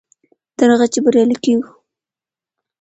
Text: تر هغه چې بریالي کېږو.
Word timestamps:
تر 0.57 0.67
هغه 0.73 0.87
چې 0.93 0.99
بریالي 1.05 1.37
کېږو. 1.43 1.71